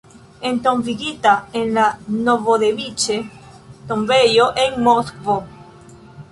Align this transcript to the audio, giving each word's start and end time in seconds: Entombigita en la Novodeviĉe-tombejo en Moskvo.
Entombigita 0.51 1.33
en 1.65 1.69
la 1.77 1.83
Novodeviĉe-tombejo 2.21 4.51
en 4.67 4.83
Moskvo. 4.91 5.37